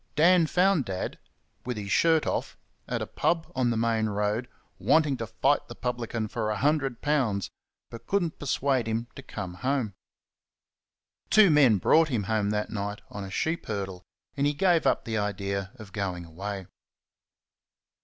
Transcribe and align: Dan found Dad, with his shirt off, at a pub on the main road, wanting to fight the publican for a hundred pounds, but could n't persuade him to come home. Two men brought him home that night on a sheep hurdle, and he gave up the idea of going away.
Dan 0.15 0.47
found 0.47 0.85
Dad, 0.85 1.19
with 1.63 1.77
his 1.77 1.91
shirt 1.91 2.25
off, 2.25 2.57
at 2.87 3.03
a 3.03 3.05
pub 3.05 3.51
on 3.53 3.69
the 3.69 3.77
main 3.77 4.07
road, 4.07 4.47
wanting 4.79 5.15
to 5.17 5.27
fight 5.27 5.67
the 5.67 5.75
publican 5.75 6.27
for 6.27 6.49
a 6.49 6.57
hundred 6.57 7.03
pounds, 7.03 7.51
but 7.91 8.07
could 8.07 8.23
n't 8.23 8.39
persuade 8.39 8.87
him 8.87 9.05
to 9.15 9.21
come 9.21 9.53
home. 9.53 9.93
Two 11.29 11.51
men 11.51 11.77
brought 11.77 12.09
him 12.09 12.23
home 12.23 12.49
that 12.49 12.71
night 12.71 13.01
on 13.11 13.23
a 13.23 13.29
sheep 13.29 13.67
hurdle, 13.67 14.01
and 14.35 14.47
he 14.47 14.53
gave 14.55 14.87
up 14.87 15.05
the 15.05 15.19
idea 15.19 15.71
of 15.75 15.93
going 15.93 16.25
away. 16.25 16.65